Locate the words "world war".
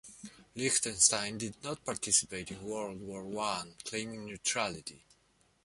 2.63-3.23